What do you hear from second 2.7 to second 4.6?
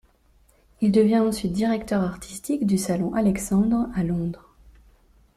salon Alexandre à Londres.